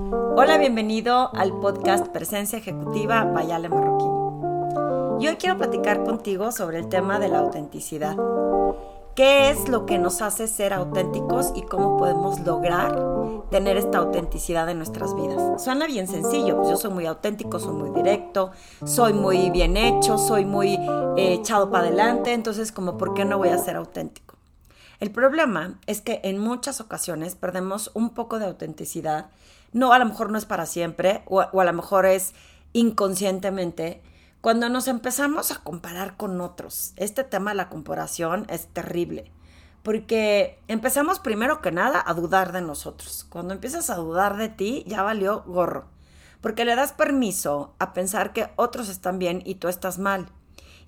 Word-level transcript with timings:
Hola, 0.00 0.58
bienvenido 0.58 1.34
al 1.34 1.58
podcast 1.58 2.06
Presencia 2.06 2.58
Ejecutiva 2.58 3.24
Bayale 3.24 3.68
Marroquín. 3.68 5.20
Y 5.20 5.26
hoy 5.26 5.36
quiero 5.36 5.58
platicar 5.58 6.04
contigo 6.04 6.52
sobre 6.52 6.78
el 6.78 6.88
tema 6.88 7.18
de 7.18 7.28
la 7.28 7.40
autenticidad. 7.40 8.16
¿Qué 9.16 9.50
es 9.50 9.68
lo 9.68 9.86
que 9.86 9.98
nos 9.98 10.22
hace 10.22 10.46
ser 10.46 10.72
auténticos 10.72 11.52
y 11.56 11.62
cómo 11.62 11.98
podemos 11.98 12.38
lograr 12.40 12.96
tener 13.50 13.76
esta 13.76 13.98
autenticidad 13.98 14.68
en 14.70 14.78
nuestras 14.78 15.16
vidas? 15.16 15.60
Suena 15.64 15.86
bien 15.86 16.06
sencillo, 16.06 16.56
pues 16.56 16.68
yo 16.68 16.76
soy 16.76 16.92
muy 16.92 17.06
auténtico, 17.06 17.58
soy 17.58 17.74
muy 17.74 17.90
directo, 17.90 18.52
soy 18.84 19.14
muy 19.14 19.50
bien 19.50 19.76
hecho, 19.76 20.16
soy 20.16 20.44
muy 20.44 20.74
eh, 21.16 21.34
echado 21.34 21.72
para 21.72 21.88
adelante, 21.88 22.32
entonces 22.32 22.70
como, 22.70 22.96
¿por 22.96 23.14
qué 23.14 23.24
no 23.24 23.38
voy 23.38 23.48
a 23.48 23.58
ser 23.58 23.74
auténtico? 23.74 24.27
El 25.00 25.12
problema 25.12 25.78
es 25.86 26.00
que 26.00 26.20
en 26.24 26.38
muchas 26.38 26.80
ocasiones 26.80 27.36
perdemos 27.36 27.92
un 27.94 28.10
poco 28.10 28.40
de 28.40 28.46
autenticidad. 28.46 29.30
No, 29.72 29.92
a 29.92 29.98
lo 30.00 30.04
mejor 30.04 30.30
no 30.30 30.38
es 30.38 30.44
para 30.44 30.66
siempre, 30.66 31.22
o, 31.26 31.40
a 31.40 31.64
lo 31.64 31.72
mejor 31.72 32.04
es 32.04 32.34
inconscientemente, 32.72 34.02
cuando 34.40 34.68
nos 34.68 34.88
empezamos 34.88 35.52
a 35.52 35.62
comparar 35.62 36.16
con 36.16 36.40
otros. 36.40 36.94
Este 36.96 37.22
tema 37.22 37.52
de 37.52 37.56
la 37.56 37.68
comparación 37.68 38.44
es 38.48 38.66
terrible, 38.66 39.30
porque 39.84 40.58
empezamos 40.66 41.20
primero 41.20 41.60
que 41.60 41.70
nada 41.70 42.02
a 42.04 42.12
dudar 42.14 42.50
de 42.50 42.62
nosotros. 42.62 43.24
Cuando 43.28 43.54
empiezas 43.54 43.90
a 43.90 43.96
dudar 43.96 44.36
de 44.36 44.48
ti, 44.48 44.82
ya 44.88 45.04
valió 45.04 45.44
gorro, 45.46 45.86
porque 46.40 46.64
le 46.64 46.74
das 46.74 46.92
permiso 46.92 47.74
a 47.78 47.92
pensar 47.92 48.32
que 48.32 48.50
otros 48.56 48.88
están 48.88 49.20
bien 49.20 49.42
y 49.44 49.56
tú 49.56 49.68
estás 49.68 50.00
mal. 50.00 50.32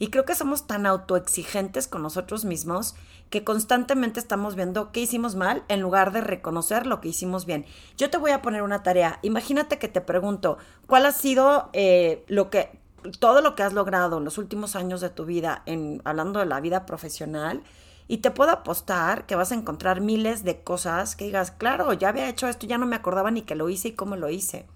Y 0.01 0.09
creo 0.09 0.25
que 0.25 0.35
somos 0.35 0.67
tan 0.67 0.87
autoexigentes 0.87 1.87
con 1.87 2.03
nosotros 2.03 2.47
mismos 2.47 2.95
que 3.29 3.45
constantemente 3.45 4.19
estamos 4.19 4.57
viendo 4.57 4.93
qué 4.93 5.01
hicimos 5.01 5.37
mal 5.37 5.63
en 5.69 5.83
lugar 5.83 6.11
de 6.11 6.23
reconocer 6.23 6.87
lo 6.87 7.03
que 7.03 7.11
hicimos 7.11 7.45
bien. 7.45 7.67
Yo 7.99 8.09
te 8.09 8.17
voy 8.17 8.31
a 8.31 8.41
poner 8.41 8.63
una 8.63 8.83
tarea. 8.83 9.19
Imagínate 9.21 9.79
que 9.79 9.89
te 9.89 10.01
pregunto, 10.01 10.57
¿cuál 10.87 11.05
ha 11.05 11.13
sido 11.13 11.69
eh, 11.75 12.25
lo 12.29 12.49
que, 12.49 12.81
todo 13.19 13.43
lo 13.43 13.55
que 13.55 13.63
has 13.63 13.75
logrado 13.75 14.17
en 14.17 14.25
los 14.25 14.39
últimos 14.39 14.75
años 14.75 15.03
de 15.03 15.11
tu 15.11 15.27
vida, 15.27 15.63
en, 15.67 16.01
hablando 16.07 16.41
de 16.41 16.47
la 16.47 16.63
vida 16.63 16.87
profesional? 16.87 17.63
Y 18.09 18.19
te 18.19 18.31
puedo 18.31 18.53
apostar 18.53 19.27
que 19.27 19.37
vas 19.37 19.53
a 19.53 19.55
encontrar 19.55 20.01
miles 20.01 20.45
de 20.45 20.63
cosas 20.63 21.15
que 21.15 21.27
digas, 21.27 21.51
claro, 21.51 21.93
ya 21.93 22.09
había 22.09 22.31
hecho 22.31 22.49
esto, 22.49 22.67
ya 22.67 22.79
no 22.79 22.87
me 22.87 22.97
acordaba 22.97 23.31
ni 23.31 23.43
que 23.43 23.55
lo 23.55 23.69
hice 23.69 23.89
y 23.89 23.93
cómo 23.93 24.17
lo 24.17 24.31
hice 24.31 24.67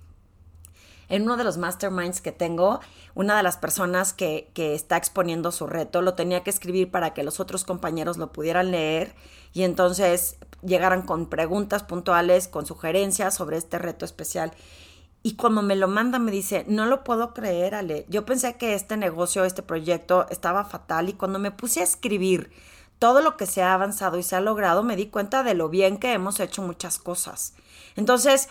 en 1.09 1.23
uno 1.23 1.37
de 1.37 1.45
los 1.45 1.59
masterminds 1.59 2.21
que 2.21 2.33
tengo, 2.33 2.81
una 3.15 3.37
de 3.37 3.43
las 3.43 3.57
personas 3.57 4.13
que, 4.13 4.51
está 4.55 4.97
exponiendo 4.97 5.53
su 5.53 5.67
reto 5.67 6.03
lo 6.03 6.15
tenía 6.15 6.43
que 6.43 6.51
escribir 6.51 6.91
para 6.91 7.15
que 7.15 7.23
los 7.23 7.41
otros 7.41 7.65
compañeros 7.65 8.17
lo 8.17 8.33
pudieran 8.33 8.71
leer 8.71 9.15
y 9.53 9.63
entonces 9.63 10.37
llegaran 10.63 11.03
con 11.03 11.27
preguntas 11.27 11.83
puntuales, 11.83 12.49
con 12.49 12.67
sugerencias 12.67 13.35
sobre 13.35 13.57
este 13.57 13.79
reto 13.79 14.05
especial. 14.05 14.53
Y 15.23 15.37
cuando 15.37 15.63
me 15.63 15.77
lo 15.77 15.89
manda 15.89 16.19
me 16.19 16.31
dice, 16.31 16.65
no 16.69 16.87
lo 16.87 17.05
puedo 17.05 17.33
creer, 17.33 17.75
Ale. 17.75 18.05
Yo 18.09 18.27
pensé 18.27 18.57
que 18.57 18.75
este 18.75 18.97
negocio, 18.97 19.45
este 19.45 19.63
proyecto 19.63 20.27
estaba 20.31 20.65
fatal 20.65 21.09
y 21.09 21.15
cuando 21.15 21.39
me 21.39 21.51
puse 21.51 21.81
a 21.81 21.85
escribir 21.85 22.51
todo 22.99 23.21
lo 23.21 23.37
que 23.37 23.47
se 23.47 23.63
ha 23.63 23.75
avanzado 23.75 24.19
y 24.19 24.23
se 24.23 24.37
ha 24.37 24.41
logrado, 24.41 24.83
me 24.83 24.97
di 24.97 25.07
cuenta 25.07 25.43
de 25.43 25.55
lo 25.55 25.69
bien 25.69 25.99
que 25.99 26.13
hemos 26.13 26.41
hecho 26.41 26.63
muchas 26.63 26.99
cosas. 26.99 27.55
Entonces, 27.97 28.49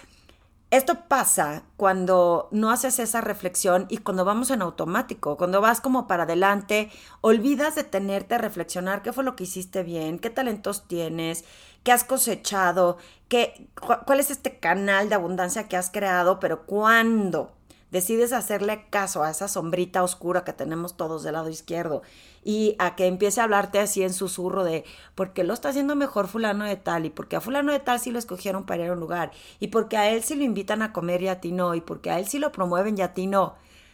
esto 0.77 1.07
pasa 1.07 1.61
cuando 1.77 2.47
no 2.49 2.71
haces 2.71 2.97
esa 2.97 3.21
reflexión 3.21 3.85
y 3.89 3.99
cuando 3.99 4.25
vamos 4.25 4.49
en 4.49 4.63
automático, 4.63 5.37
cuando 5.37 5.61
vas 5.61 5.81
como 5.81 6.07
para 6.07 6.23
adelante, 6.23 6.89
olvidas 7.21 7.75
de 7.75 7.83
tenerte 7.83 8.33
a 8.33 8.39
reflexionar 8.39 9.03
qué 9.03 9.13
fue 9.13 9.23
lo 9.23 9.35
que 9.35 9.43
hiciste 9.43 9.83
bien, 9.83 10.17
qué 10.17 10.31
talentos 10.31 10.87
tienes, 10.87 11.45
qué 11.83 11.91
has 11.91 12.03
cosechado, 12.03 12.97
qué, 13.27 13.69
cuál 14.05 14.19
es 14.19 14.31
este 14.31 14.57
canal 14.57 15.09
de 15.09 15.15
abundancia 15.15 15.67
que 15.67 15.77
has 15.77 15.91
creado, 15.91 16.39
pero 16.39 16.65
cuándo 16.65 17.51
decides 17.93 18.33
hacerle 18.33 18.87
caso 18.89 19.23
a 19.23 19.29
esa 19.29 19.47
sombrita 19.47 20.01
oscura 20.01 20.43
que 20.43 20.51
tenemos 20.51 20.97
todos 20.97 21.21
del 21.21 21.33
lado 21.33 21.49
izquierdo 21.49 22.01
y 22.43 22.75
a 22.79 22.95
que 22.95 23.05
empiece 23.05 23.39
a 23.39 23.43
hablarte 23.43 23.77
así 23.77 24.01
en 24.01 24.13
susurro 24.13 24.63
de 24.63 24.83
por 25.13 25.31
qué 25.31 25.43
lo 25.43 25.53
está 25.53 25.69
haciendo 25.69 25.95
mejor 25.95 26.27
fulano 26.27 26.65
de 26.65 26.75
tal 26.75 27.05
y 27.05 27.11
porque 27.11 27.35
a 27.35 27.41
fulano 27.41 27.71
de 27.71 27.79
tal 27.79 27.99
sí 27.99 28.09
lo 28.09 28.17
escogieron 28.17 28.65
para 28.65 28.83
ir 28.83 28.89
a 28.89 28.93
un 28.93 28.99
lugar 28.99 29.31
y 29.59 29.67
porque 29.67 29.95
a 29.97 30.09
él 30.09 30.23
sí 30.23 30.33
lo 30.33 30.43
invitan 30.43 30.81
a 30.81 30.91
comer 30.91 31.21
y 31.21 31.27
a 31.27 31.39
ti 31.39 31.51
no 31.51 31.75
y 31.75 31.81
porque 31.81 32.09
a 32.09 32.17
él 32.17 32.25
sí 32.25 32.39
lo 32.39 32.51
promueven 32.51 32.97
y 32.97 33.01
a 33.03 33.13
ti 33.13 33.27
no. 33.27 33.53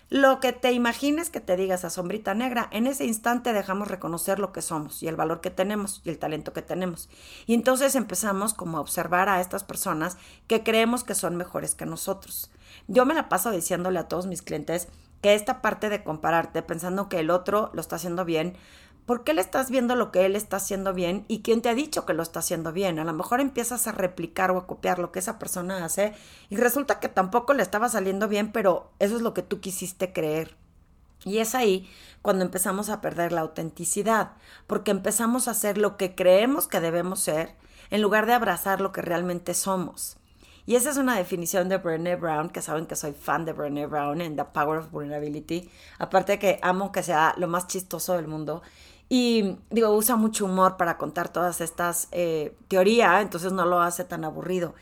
Lo 0.10 0.40
que 0.40 0.54
te 0.54 0.72
imagines 0.72 1.30
que 1.30 1.40
te 1.40 1.56
diga 1.56 1.76
esa 1.76 1.92
sombrita 1.92 2.34
negra, 2.34 2.68
en 2.72 2.88
ese 2.88 3.06
instante 3.06 3.54
dejamos 3.54 3.90
reconocer 3.90 4.40
lo 4.40 4.52
que 4.52 4.64
somos 4.64 5.04
y 5.04 5.08
el 5.08 5.16
valor 5.16 5.40
que 5.40 5.52
tenemos 5.52 6.02
y 6.04 6.10
el 6.10 6.18
talento 6.18 6.52
que 6.52 6.64
tenemos. 6.64 7.10
Y 7.46 7.54
entonces 7.54 7.94
empezamos 7.94 8.56
como 8.56 8.80
a 8.80 8.82
observar 8.82 9.30
a 9.30 9.40
estas 9.40 9.64
personas 9.64 10.18
que 10.48 10.64
creemos 10.64 11.04
que 11.04 11.14
son 11.14 11.38
mejores 11.38 11.76
que 11.76 11.86
nosotros. 11.86 12.50
Yo 12.88 13.06
me 13.06 13.14
la 13.14 13.30
paso 13.30 13.52
diciéndole 13.52 14.00
a 14.00 14.08
todos 14.08 14.26
mis 14.26 14.42
clientes 14.42 14.88
que 15.22 15.36
esta 15.36 15.62
parte 15.62 15.90
de 15.90 16.04
compararte 16.04 16.64
pensando 16.64 17.08
que 17.08 17.20
el 17.20 17.30
otro 17.30 17.70
lo 17.74 17.82
está 17.82 17.98
haciendo 17.98 18.26
bien, 18.26 18.58
¿por 19.06 19.24
qué 19.24 19.34
le 19.34 19.42
estás 19.42 19.70
viendo 19.70 19.96
lo 19.96 20.12
que 20.12 20.26
él 20.26 20.36
está 20.36 20.58
haciendo 20.58 20.94
bien 20.94 21.26
y 21.28 21.42
quién 21.42 21.62
te 21.62 21.70
ha 21.70 21.76
dicho 21.76 22.06
que 22.06 22.14
lo 22.14 22.24
está 22.24 22.40
haciendo 22.40 22.72
bien? 22.72 23.00
A 23.00 23.04
lo 23.04 23.14
mejor 23.14 23.40
empiezas 23.42 23.88
a 23.88 23.92
replicar 23.92 24.52
o 24.52 24.58
a 24.58 24.68
copiar 24.68 25.00
lo 25.00 25.12
que 25.12 25.20
esa 25.20 25.40
persona 25.40 25.84
hace 25.84 26.14
y 26.50 26.58
resulta 26.58 27.00
que 27.00 27.10
tampoco 27.10 27.54
le 27.54 27.64
estaba 27.64 27.90
saliendo 27.90 28.28
bien, 28.28 28.52
pero 28.52 28.92
eso 29.00 29.16
es 29.16 29.22
lo 29.22 29.34
que 29.34 29.44
tú 29.44 29.60
quisiste 29.60 30.14
creer. 30.14 30.56
Y 31.26 31.40
es 31.40 31.56
ahí 31.56 31.90
cuando 32.22 32.46
empezamos 32.46 32.90
a 32.90 33.02
perder 33.02 33.32
la 33.32 33.42
autenticidad, 33.42 34.34
porque 34.68 34.92
empezamos 34.92 35.48
a 35.48 35.52
hacer 35.52 35.78
lo 35.78 35.98
que 35.98 36.16
creemos 36.16 36.68
que 36.68 36.80
debemos 36.80 37.20
ser 37.20 37.56
en 37.90 38.02
lugar 38.02 38.26
de 38.26 38.34
abrazar 38.34 38.82
lo 38.82 38.92
que 38.92 39.02
realmente 39.02 39.54
somos. 39.54 40.19
Y 40.66 40.76
esa 40.76 40.90
es 40.90 40.98
una 40.98 41.16
definición 41.16 41.70
de 41.70 41.78
Brené 41.78 42.16
Brown, 42.16 42.50
que 42.50 42.62
saben 42.62 42.86
que 42.86 42.96
soy 42.96 43.14
fan 43.14 43.46
de 43.46 43.54
Brené 43.54 43.88
Brown 43.88 44.22
en 44.22 44.36
The 44.36 44.46
Power 44.46 44.80
of 44.80 44.92
Vulnerability. 44.92 45.70
Aparte 45.98 46.34
de 46.34 46.40
que 46.40 46.60
amo 46.62 46.92
que 46.92 47.04
sea 47.04 47.34
lo 47.38 47.48
más 47.48 47.68
chistoso 47.68 48.16
del 48.16 48.28
mundo. 48.28 48.62
Y 49.10 49.58
digo, 49.72 49.90
usa 49.90 50.16
mucho 50.16 50.46
humor 50.46 50.78
para 50.78 50.98
contar 50.98 51.30
todas 51.30 51.62
estas 51.62 52.08
eh, 52.12 52.56
teorías, 52.68 53.22
entonces 53.22 53.52
no 53.52 53.66
lo 53.66 53.82
hace 53.82 54.04
tan 54.04 54.24
aburrido. 54.24 54.76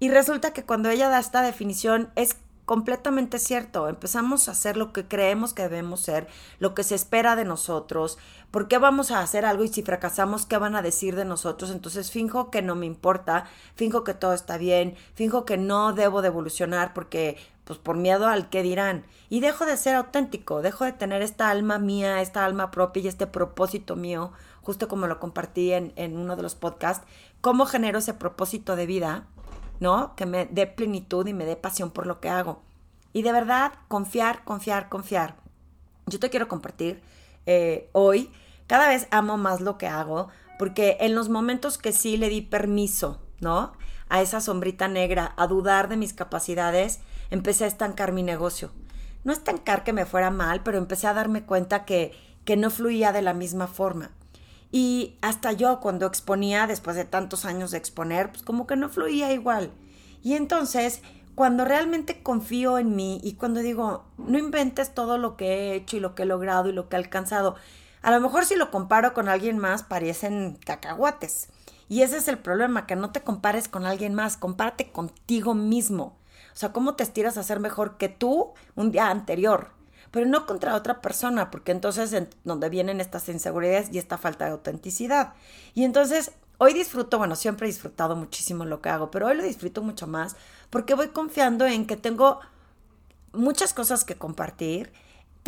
Y 0.00 0.10
resulta 0.10 0.52
que 0.52 0.64
cuando 0.64 0.90
ella 0.90 1.08
da 1.08 1.18
esta 1.18 1.42
definición 1.42 2.10
es 2.16 2.36
completamente 2.68 3.38
cierto. 3.38 3.88
Empezamos 3.88 4.46
a 4.46 4.50
hacer 4.50 4.76
lo 4.76 4.92
que 4.92 5.08
creemos 5.08 5.54
que 5.54 5.62
debemos 5.62 6.00
ser, 6.00 6.28
lo 6.58 6.74
que 6.74 6.82
se 6.82 6.94
espera 6.94 7.34
de 7.34 7.46
nosotros. 7.46 8.18
¿Por 8.50 8.68
qué 8.68 8.76
vamos 8.76 9.10
a 9.10 9.20
hacer 9.20 9.46
algo 9.46 9.64
y 9.64 9.68
si 9.68 9.82
fracasamos, 9.82 10.44
qué 10.44 10.58
van 10.58 10.76
a 10.76 10.82
decir 10.82 11.16
de 11.16 11.24
nosotros? 11.24 11.70
Entonces 11.70 12.10
finjo 12.10 12.50
que 12.50 12.60
no 12.60 12.74
me 12.74 12.84
importa, 12.84 13.46
finjo 13.74 14.04
que 14.04 14.12
todo 14.12 14.34
está 14.34 14.58
bien, 14.58 14.96
finjo 15.14 15.46
que 15.46 15.56
no 15.56 15.94
debo 15.94 16.20
de 16.20 16.28
evolucionar 16.28 16.92
porque 16.92 17.38
pues 17.64 17.78
por 17.78 17.96
miedo 17.96 18.26
al 18.26 18.50
qué 18.50 18.62
dirán. 18.62 19.06
Y 19.30 19.40
dejo 19.40 19.64
de 19.64 19.78
ser 19.78 19.94
auténtico, 19.94 20.60
dejo 20.60 20.84
de 20.84 20.92
tener 20.92 21.22
esta 21.22 21.48
alma 21.48 21.78
mía, 21.78 22.20
esta 22.20 22.44
alma 22.44 22.70
propia 22.70 23.02
y 23.02 23.08
este 23.08 23.26
propósito 23.26 23.96
mío, 23.96 24.32
justo 24.60 24.88
como 24.88 25.06
lo 25.06 25.18
compartí 25.18 25.72
en, 25.72 25.94
en 25.96 26.18
uno 26.18 26.36
de 26.36 26.42
los 26.42 26.54
podcasts, 26.54 27.06
cómo 27.40 27.64
genero 27.64 28.00
ese 28.00 28.12
propósito 28.12 28.76
de 28.76 28.84
vida, 28.84 29.26
¿no? 29.80 30.14
Que 30.16 30.26
me 30.26 30.46
dé 30.46 30.66
plenitud 30.66 31.26
y 31.26 31.34
me 31.34 31.44
dé 31.44 31.56
pasión 31.56 31.90
por 31.90 32.06
lo 32.06 32.20
que 32.20 32.28
hago. 32.28 32.62
Y 33.12 33.22
de 33.22 33.32
verdad, 33.32 33.72
confiar, 33.88 34.44
confiar, 34.44 34.88
confiar. 34.88 35.36
Yo 36.06 36.18
te 36.18 36.30
quiero 36.30 36.48
compartir 36.48 37.02
eh, 37.46 37.88
hoy, 37.92 38.30
cada 38.66 38.88
vez 38.88 39.08
amo 39.10 39.36
más 39.38 39.60
lo 39.60 39.78
que 39.78 39.86
hago, 39.86 40.28
porque 40.58 40.98
en 41.00 41.14
los 41.14 41.28
momentos 41.28 41.78
que 41.78 41.92
sí 41.92 42.16
le 42.16 42.28
di 42.28 42.42
permiso, 42.42 43.20
¿no? 43.40 43.72
A 44.08 44.20
esa 44.20 44.40
sombrita 44.40 44.88
negra, 44.88 45.34
a 45.36 45.46
dudar 45.46 45.88
de 45.88 45.96
mis 45.96 46.12
capacidades, 46.12 47.00
empecé 47.30 47.64
a 47.64 47.68
estancar 47.68 48.12
mi 48.12 48.22
negocio. 48.22 48.70
No 49.24 49.32
estancar 49.32 49.84
que 49.84 49.92
me 49.92 50.06
fuera 50.06 50.30
mal, 50.30 50.62
pero 50.62 50.78
empecé 50.78 51.06
a 51.06 51.14
darme 51.14 51.44
cuenta 51.44 51.84
que, 51.84 52.12
que 52.44 52.56
no 52.56 52.70
fluía 52.70 53.12
de 53.12 53.22
la 53.22 53.34
misma 53.34 53.66
forma. 53.66 54.10
Y 54.70 55.16
hasta 55.22 55.52
yo 55.52 55.80
cuando 55.80 56.06
exponía, 56.06 56.66
después 56.66 56.96
de 56.96 57.04
tantos 57.04 57.44
años 57.44 57.70
de 57.70 57.78
exponer, 57.78 58.30
pues 58.30 58.42
como 58.42 58.66
que 58.66 58.76
no 58.76 58.88
fluía 58.88 59.32
igual. 59.32 59.72
Y 60.22 60.34
entonces, 60.34 61.00
cuando 61.34 61.64
realmente 61.64 62.22
confío 62.22 62.78
en 62.78 62.96
mí 62.96 63.20
y 63.22 63.34
cuando 63.34 63.60
digo, 63.60 64.04
no 64.18 64.38
inventes 64.38 64.92
todo 64.94 65.18
lo 65.18 65.36
que 65.36 65.46
he 65.46 65.74
hecho 65.74 65.96
y 65.96 66.00
lo 66.00 66.14
que 66.14 66.24
he 66.24 66.26
logrado 66.26 66.68
y 66.68 66.72
lo 66.72 66.88
que 66.88 66.96
he 66.96 66.98
alcanzado, 66.98 67.54
a 68.02 68.10
lo 68.10 68.20
mejor 68.20 68.44
si 68.44 68.56
lo 68.56 68.70
comparo 68.70 69.14
con 69.14 69.28
alguien 69.28 69.58
más 69.58 69.82
parecen 69.82 70.58
cacahuates. 70.64 71.48
Y 71.88 72.02
ese 72.02 72.18
es 72.18 72.28
el 72.28 72.38
problema, 72.38 72.86
que 72.86 72.96
no 72.96 73.12
te 73.12 73.22
compares 73.22 73.68
con 73.68 73.86
alguien 73.86 74.14
más, 74.14 74.36
compárate 74.36 74.92
contigo 74.92 75.54
mismo. 75.54 76.18
O 76.52 76.56
sea, 76.56 76.72
¿cómo 76.72 76.94
te 76.94 77.04
estiras 77.04 77.38
a 77.38 77.42
ser 77.42 77.60
mejor 77.60 77.96
que 77.96 78.08
tú 78.08 78.52
un 78.74 78.90
día 78.90 79.08
anterior? 79.08 79.77
Pero 80.10 80.26
no 80.26 80.46
contra 80.46 80.74
otra 80.74 81.00
persona, 81.00 81.50
porque 81.50 81.72
entonces 81.72 82.12
es 82.12 82.28
donde 82.44 82.68
vienen 82.68 83.00
estas 83.00 83.28
inseguridades 83.28 83.90
y 83.92 83.98
esta 83.98 84.18
falta 84.18 84.46
de 84.46 84.52
autenticidad. 84.52 85.34
Y 85.74 85.84
entonces 85.84 86.32
hoy 86.58 86.74
disfruto, 86.74 87.18
bueno, 87.18 87.36
siempre 87.36 87.66
he 87.66 87.70
disfrutado 87.70 88.16
muchísimo 88.16 88.64
lo 88.64 88.80
que 88.80 88.88
hago, 88.88 89.10
pero 89.10 89.26
hoy 89.26 89.36
lo 89.36 89.42
disfruto 89.42 89.82
mucho 89.82 90.06
más 90.06 90.36
porque 90.70 90.94
voy 90.94 91.08
confiando 91.08 91.66
en 91.66 91.86
que 91.86 91.96
tengo 91.96 92.40
muchas 93.32 93.72
cosas 93.72 94.04
que 94.04 94.16
compartir 94.16 94.92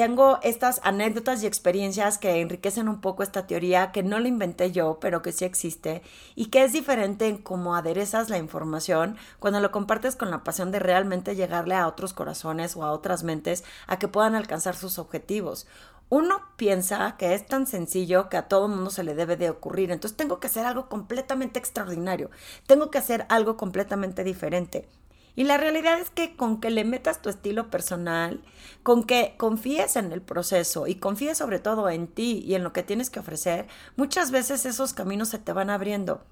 tengo 0.01 0.39
estas 0.41 0.81
anécdotas 0.83 1.43
y 1.43 1.47
experiencias 1.47 2.17
que 2.17 2.41
enriquecen 2.41 2.89
un 2.89 3.03
poco 3.03 3.23
esta 3.23 3.47
teoría 3.47 3.93
que 3.93 4.03
no 4.03 4.19
la 4.19 4.29
inventé 4.29 4.73
yo, 4.73 4.97
pero 4.99 5.21
que 5.21 5.31
sí 5.31 5.45
existe 5.45 6.01
y 6.35 6.47
que 6.47 6.65
es 6.65 6.73
diferente 6.73 7.29
en 7.29 7.37
cómo 7.37 7.75
aderezas 7.77 8.31
la 8.31 8.39
información 8.39 9.19
cuando 9.41 9.61
lo 9.61 9.71
compartes 9.71 10.17
con 10.17 10.31
la 10.31 10.43
pasión 10.43 10.73
de 10.73 10.79
realmente 10.79 11.37
llegarle 11.37 11.75
a 11.75 11.87
otros 11.87 12.15
corazones 12.15 12.77
o 12.77 12.85
a 12.85 12.93
otras 12.93 13.25
mentes 13.25 13.63
a 13.87 13.99
que 13.99 14.09
puedan 14.09 14.35
alcanzar 14.35 14.75
sus 14.75 14.99
objetivos. 14.99 15.67
Uno 16.09 16.41
piensa 16.57 17.19
que 17.19 17.35
es 17.35 17.45
tan 17.45 17.67
sencillo 17.67 18.31
que 18.31 18.39
a 18.39 18.49
todo 18.49 18.69
mundo 18.69 18.89
se 18.89 19.05
le 19.05 19.15
debe 19.15 19.37
de 19.37 19.51
ocurrir, 19.51 19.91
entonces 19.91 20.17
tengo 20.17 20.41
que 20.41 20.47
hacer 20.47 20.65
algo 20.65 20.89
completamente 20.89 21.59
extraordinario, 21.59 22.31
tengo 22.67 22.91
que 22.91 22.97
hacer 22.97 23.27
algo 23.29 23.59
completamente 23.59 24.25
diferente. 24.25 24.89
Y 25.37 25.45
la 25.45 25.57
realidad 25.57 26.01
es 26.01 26.11
que 26.11 26.37
con 26.37 26.61
que 26.61 26.71
le 26.71 26.85
metas 26.85 27.23
tu 27.23 27.31
estilo 27.31 27.71
personal, 27.71 28.43
con 28.83 29.05
que 29.05 29.35
confíes 29.37 29.97
en 29.97 30.13
el 30.13 30.23
proceso 30.23 30.87
y 30.87 30.97
confíes 30.97 31.39
sobre 31.39 31.59
todo 31.59 31.89
en 31.89 32.09
ti 32.09 32.43
y 32.45 32.55
en 32.55 32.65
lo 32.65 32.73
que 32.73 32.83
tienes 32.83 33.11
que 33.11 33.21
ofrecer, 33.21 33.69
muchas 33.97 34.31
veces 34.31 34.67
esos 34.67 34.93
caminos 34.93 35.29
se 35.29 35.39
te 35.39 35.53
van 35.53 35.71
abriendo. 35.71 36.23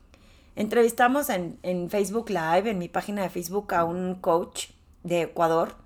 Entrevistamos 0.56 1.30
en, 1.30 1.88
Facebook 1.88 2.30
Live, 2.30 2.70
en 2.70 2.78
mi 2.78 2.88
página 2.88 3.22
de 3.22 3.30
Facebook, 3.30 3.72
a 3.74 3.84
un 3.84 4.16
coach 4.16 4.70
de 5.04 5.22
Ecuador 5.22 5.76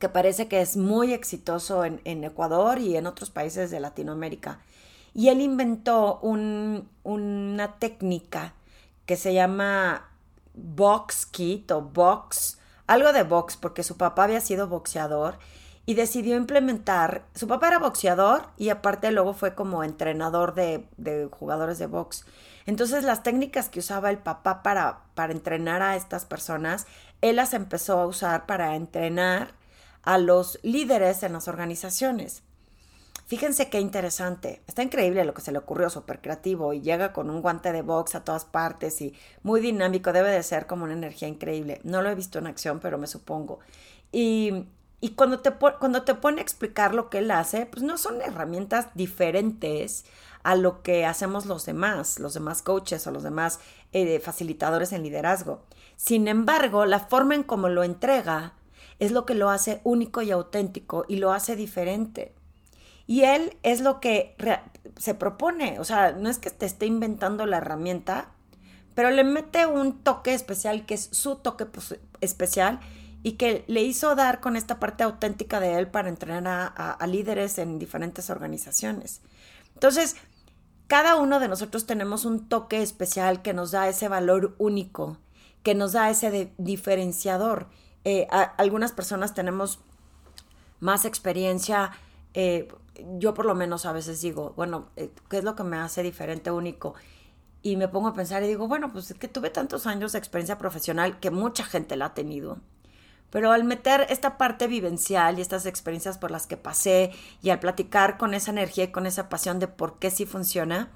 que 0.00 0.08
parece 0.08 0.48
que 0.48 0.60
es 0.60 0.76
muy 0.76 1.14
exitoso 1.14 1.84
en, 1.84 2.24
Ecuador 2.24 2.78
y 2.78 2.96
en 2.96 3.06
otros 3.06 3.30
países 3.30 3.70
de 3.70 3.80
Latinoamérica. 3.80 4.60
Y 5.14 5.28
él 5.28 5.40
inventó 5.40 6.18
una 6.20 7.78
técnica 7.78 8.54
que 9.06 9.16
se 9.16 9.32
llama 9.32 10.10
box 10.56 11.26
kit 11.26 11.70
o 11.70 11.82
box, 11.82 12.58
algo 12.86 13.12
de 13.12 13.22
box, 13.22 13.56
porque 13.56 13.82
su 13.82 13.96
papá 13.96 14.24
había 14.24 14.40
sido 14.40 14.66
boxeador 14.66 15.38
y 15.84 15.94
decidió 15.94 16.36
implementar, 16.36 17.24
su 17.34 17.46
papá 17.46 17.68
era 17.68 17.78
boxeador 17.78 18.48
y 18.56 18.70
aparte 18.70 19.12
luego 19.12 19.34
fue 19.34 19.54
como 19.54 19.84
entrenador 19.84 20.54
de, 20.54 20.88
de 20.96 21.28
jugadores 21.30 21.78
de 21.78 21.86
box. 21.86 22.26
Entonces 22.66 23.04
las 23.04 23.22
técnicas 23.22 23.68
que 23.68 23.78
usaba 23.78 24.10
el 24.10 24.18
papá 24.18 24.64
para, 24.64 25.04
para 25.14 25.32
entrenar 25.32 25.82
a 25.82 25.94
estas 25.94 26.24
personas, 26.24 26.86
él 27.20 27.36
las 27.36 27.54
empezó 27.54 28.00
a 28.00 28.06
usar 28.06 28.46
para 28.46 28.74
entrenar 28.74 29.52
a 30.02 30.18
los 30.18 30.58
líderes 30.62 31.22
en 31.22 31.34
las 31.34 31.46
organizaciones. 31.46 32.42
Fíjense 33.26 33.68
qué 33.70 33.80
interesante. 33.80 34.62
Está 34.68 34.84
increíble 34.84 35.24
lo 35.24 35.34
que 35.34 35.42
se 35.42 35.50
le 35.50 35.58
ocurrió, 35.58 35.90
súper 35.90 36.20
creativo 36.20 36.72
y 36.72 36.80
llega 36.80 37.12
con 37.12 37.28
un 37.28 37.42
guante 37.42 37.72
de 37.72 37.82
box 37.82 38.14
a 38.14 38.22
todas 38.22 38.44
partes 38.44 39.00
y 39.00 39.14
muy 39.42 39.60
dinámico. 39.60 40.12
Debe 40.12 40.30
de 40.30 40.44
ser 40.44 40.68
como 40.68 40.84
una 40.84 40.92
energía 40.92 41.26
increíble. 41.26 41.80
No 41.82 42.02
lo 42.02 42.08
he 42.08 42.14
visto 42.14 42.38
en 42.38 42.46
acción, 42.46 42.78
pero 42.78 42.98
me 42.98 43.08
supongo. 43.08 43.58
Y, 44.12 44.66
y 45.00 45.10
cuando, 45.10 45.40
te, 45.40 45.50
cuando 45.50 46.04
te 46.04 46.14
pone 46.14 46.38
a 46.38 46.42
explicar 46.42 46.94
lo 46.94 47.10
que 47.10 47.18
él 47.18 47.32
hace, 47.32 47.66
pues 47.66 47.82
no 47.82 47.98
son 47.98 48.22
herramientas 48.22 48.86
diferentes 48.94 50.04
a 50.44 50.54
lo 50.54 50.84
que 50.84 51.04
hacemos 51.04 51.46
los 51.46 51.66
demás, 51.66 52.20
los 52.20 52.32
demás 52.32 52.62
coaches 52.62 53.04
o 53.08 53.10
los 53.10 53.24
demás 53.24 53.58
eh, 53.92 54.20
facilitadores 54.20 54.92
en 54.92 55.02
liderazgo. 55.02 55.64
Sin 55.96 56.28
embargo, 56.28 56.86
la 56.86 57.00
forma 57.00 57.34
en 57.34 57.42
cómo 57.42 57.68
lo 57.68 57.82
entrega 57.82 58.52
es 59.00 59.10
lo 59.10 59.26
que 59.26 59.34
lo 59.34 59.50
hace 59.50 59.80
único 59.82 60.22
y 60.22 60.30
auténtico 60.30 61.04
y 61.08 61.16
lo 61.16 61.32
hace 61.32 61.56
diferente. 61.56 62.32
Y 63.06 63.22
él 63.22 63.56
es 63.62 63.80
lo 63.80 64.00
que 64.00 64.36
se 64.98 65.14
propone, 65.14 65.78
o 65.78 65.84
sea, 65.84 66.12
no 66.12 66.28
es 66.28 66.38
que 66.38 66.50
te 66.50 66.66
esté 66.66 66.86
inventando 66.86 67.46
la 67.46 67.58
herramienta, 67.58 68.30
pero 68.94 69.10
le 69.10 69.24
mete 69.24 69.66
un 69.66 70.02
toque 70.02 70.34
especial 70.34 70.86
que 70.86 70.94
es 70.94 71.08
su 71.12 71.36
toque 71.36 71.66
especial 72.20 72.80
y 73.22 73.32
que 73.32 73.64
le 73.66 73.82
hizo 73.82 74.14
dar 74.14 74.40
con 74.40 74.56
esta 74.56 74.78
parte 74.78 75.04
auténtica 75.04 75.60
de 75.60 75.78
él 75.78 75.88
para 75.88 76.08
entrenar 76.08 76.72
a, 76.76 77.06
líderes 77.06 77.58
en 77.58 77.78
diferentes 77.78 78.30
organizaciones. 78.30 79.20
Entonces, 79.74 80.16
cada 80.86 81.16
uno 81.16 81.40
de 81.40 81.48
nosotros 81.48 81.86
tenemos 81.86 82.24
un 82.24 82.48
toque 82.48 82.82
especial 82.82 83.42
que 83.42 83.52
nos 83.52 83.72
da 83.72 83.88
ese 83.88 84.08
valor 84.08 84.54
único, 84.58 85.18
que 85.62 85.74
nos 85.74 85.92
da 85.92 86.08
ese 86.08 86.52
diferenciador. 86.56 87.68
Eh, 88.04 88.28
algunas 88.30 88.92
personas 88.92 89.34
tenemos 89.34 89.80
más 90.78 91.04
experiencia 91.04 91.90
eh, 92.34 92.68
yo 93.18 93.34
por 93.34 93.46
lo 93.46 93.54
menos 93.54 93.86
a 93.86 93.92
veces 93.92 94.20
digo, 94.20 94.52
bueno, 94.56 94.88
eh, 94.96 95.10
¿qué 95.28 95.38
es 95.38 95.44
lo 95.44 95.56
que 95.56 95.64
me 95.64 95.76
hace 95.76 96.02
diferente, 96.02 96.50
único? 96.50 96.94
Y 97.62 97.76
me 97.76 97.88
pongo 97.88 98.08
a 98.08 98.14
pensar 98.14 98.42
y 98.42 98.48
digo, 98.48 98.68
bueno, 98.68 98.92
pues 98.92 99.10
es 99.10 99.18
que 99.18 99.28
tuve 99.28 99.50
tantos 99.50 99.86
años 99.86 100.12
de 100.12 100.18
experiencia 100.18 100.58
profesional 100.58 101.18
que 101.18 101.30
mucha 101.30 101.64
gente 101.64 101.96
la 101.96 102.06
ha 102.06 102.14
tenido. 102.14 102.58
Pero 103.30 103.52
al 103.52 103.64
meter 103.64 104.06
esta 104.08 104.38
parte 104.38 104.66
vivencial 104.68 105.38
y 105.38 105.42
estas 105.42 105.66
experiencias 105.66 106.16
por 106.16 106.30
las 106.30 106.46
que 106.46 106.56
pasé 106.56 107.12
y 107.42 107.50
al 107.50 107.58
platicar 107.58 108.18
con 108.18 108.34
esa 108.34 108.52
energía 108.52 108.84
y 108.84 108.92
con 108.92 109.06
esa 109.06 109.28
pasión 109.28 109.58
de 109.58 109.68
por 109.68 109.98
qué 109.98 110.10
sí 110.10 110.26
funciona, 110.26 110.90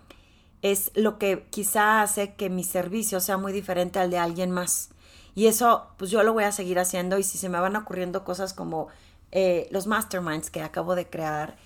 es 0.62 0.92
lo 0.94 1.18
que 1.18 1.46
quizá 1.50 2.02
hace 2.02 2.34
que 2.34 2.50
mi 2.50 2.64
servicio 2.64 3.20
sea 3.20 3.36
muy 3.36 3.52
diferente 3.52 3.98
al 3.98 4.10
de 4.10 4.18
alguien 4.18 4.50
más. 4.50 4.90
Y 5.34 5.46
eso, 5.46 5.88
pues 5.96 6.10
yo 6.10 6.22
lo 6.22 6.32
voy 6.32 6.44
a 6.44 6.52
seguir 6.52 6.78
haciendo 6.78 7.18
y 7.18 7.22
si 7.22 7.38
se 7.38 7.48
me 7.48 7.60
van 7.60 7.76
ocurriendo 7.76 8.24
cosas 8.24 8.52
como 8.52 8.88
eh, 9.32 9.68
los 9.70 9.86
masterminds 9.86 10.50
que 10.50 10.62
acabo 10.62 10.94
de 10.94 11.08
crear, 11.08 11.56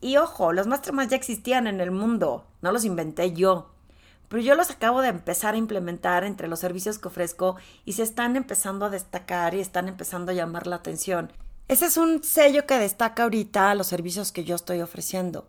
y, 0.00 0.16
ojo, 0.18 0.52
los 0.52 0.68
masterminds 0.68 1.10
ya 1.10 1.16
existían 1.16 1.66
en 1.66 1.80
el 1.80 1.90
mundo, 1.90 2.46
no 2.62 2.70
los 2.70 2.84
inventé 2.84 3.32
yo. 3.32 3.70
Pero 4.28 4.40
yo 4.40 4.54
los 4.54 4.70
acabo 4.70 5.02
de 5.02 5.08
empezar 5.08 5.54
a 5.54 5.58
implementar 5.58 6.22
entre 6.22 6.46
los 6.46 6.60
servicios 6.60 7.00
que 7.00 7.08
ofrezco 7.08 7.56
y 7.84 7.94
se 7.94 8.04
están 8.04 8.36
empezando 8.36 8.86
a 8.86 8.90
destacar 8.90 9.52
y 9.52 9.60
están 9.60 9.88
empezando 9.88 10.30
a 10.30 10.34
llamar 10.34 10.68
la 10.68 10.76
atención. 10.76 11.32
Ese 11.66 11.86
es 11.86 11.96
un 11.96 12.22
sello 12.22 12.66
que 12.66 12.78
destaca 12.78 13.24
ahorita 13.24 13.74
los 13.74 13.88
servicios 13.88 14.30
que 14.30 14.44
yo 14.44 14.54
estoy 14.54 14.80
ofreciendo. 14.80 15.48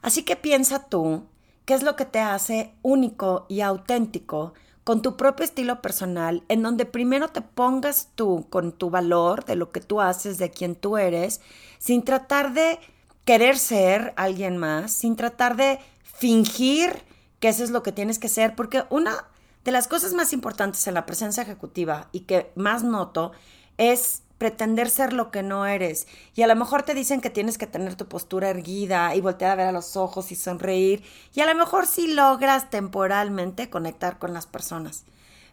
Así 0.00 0.22
que 0.22 0.36
piensa 0.36 0.84
tú 0.84 1.26
qué 1.64 1.74
es 1.74 1.82
lo 1.82 1.96
que 1.96 2.04
te 2.04 2.20
hace 2.20 2.72
único 2.82 3.46
y 3.48 3.62
auténtico 3.62 4.54
con 4.84 5.02
tu 5.02 5.16
propio 5.16 5.44
estilo 5.44 5.82
personal, 5.82 6.44
en 6.48 6.62
donde 6.62 6.86
primero 6.86 7.26
te 7.26 7.40
pongas 7.40 8.10
tú 8.14 8.46
con 8.48 8.70
tu 8.70 8.90
valor 8.90 9.44
de 9.44 9.56
lo 9.56 9.72
que 9.72 9.80
tú 9.80 10.00
haces, 10.00 10.38
de 10.38 10.52
quien 10.52 10.76
tú 10.76 10.96
eres, 10.98 11.40
sin 11.78 12.04
tratar 12.04 12.54
de 12.54 12.78
querer 13.26 13.58
ser 13.58 14.14
alguien 14.16 14.56
más, 14.56 14.92
sin 14.92 15.16
tratar 15.16 15.56
de 15.56 15.78
fingir 16.02 17.02
que 17.40 17.48
eso 17.48 17.62
es 17.62 17.70
lo 17.70 17.82
que 17.82 17.92
tienes 17.92 18.18
que 18.18 18.28
ser, 18.28 18.54
porque 18.54 18.84
una 18.88 19.26
de 19.64 19.72
las 19.72 19.88
cosas 19.88 20.14
más 20.14 20.32
importantes 20.32 20.86
en 20.86 20.94
la 20.94 21.04
presencia 21.04 21.42
ejecutiva 21.42 22.08
y 22.12 22.20
que 22.20 22.50
más 22.54 22.84
noto 22.84 23.32
es 23.76 24.22
pretender 24.38 24.88
ser 24.88 25.12
lo 25.12 25.30
que 25.30 25.42
no 25.42 25.66
eres. 25.66 26.06
Y 26.36 26.42
a 26.42 26.46
lo 26.46 26.54
mejor 26.54 26.84
te 26.84 26.94
dicen 26.94 27.20
que 27.20 27.30
tienes 27.30 27.58
que 27.58 27.66
tener 27.66 27.96
tu 27.96 28.06
postura 28.06 28.48
erguida 28.48 29.14
y 29.16 29.20
voltear 29.20 29.50
a 29.50 29.56
ver 29.56 29.66
a 29.66 29.72
los 29.72 29.96
ojos 29.96 30.30
y 30.30 30.36
sonreír. 30.36 31.02
Y 31.34 31.40
a 31.40 31.46
lo 31.46 31.54
mejor 31.54 31.86
sí 31.86 32.06
logras 32.06 32.70
temporalmente 32.70 33.70
conectar 33.70 34.18
con 34.18 34.34
las 34.34 34.46
personas. 34.46 35.04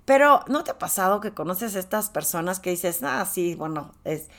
Pero 0.05 0.41
¿no 0.47 0.63
te 0.63 0.71
ha 0.71 0.77
pasado 0.77 1.21
que 1.21 1.33
conoces 1.33 1.75
a 1.75 1.79
estas 1.79 2.09
personas 2.09 2.59
que 2.59 2.71
dices, 2.71 3.01
ah, 3.03 3.25
sí, 3.25 3.55
bueno, 3.55 3.93
es 4.03 4.29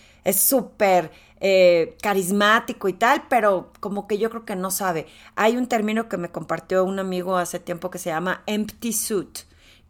súper 0.40 1.10
eh, 1.46 1.98
carismático 2.00 2.88
y 2.88 2.94
tal, 2.94 3.24
pero 3.28 3.70
como 3.80 4.06
que 4.06 4.16
yo 4.16 4.30
creo 4.30 4.46
que 4.46 4.56
no 4.56 4.70
sabe. 4.70 5.06
Hay 5.36 5.58
un 5.58 5.66
término 5.66 6.08
que 6.08 6.16
me 6.16 6.30
compartió 6.30 6.84
un 6.84 6.98
amigo 6.98 7.36
hace 7.36 7.58
tiempo 7.58 7.90
que 7.90 7.98
se 7.98 8.08
llama 8.08 8.42
empty 8.46 8.94
suit, 8.94 9.40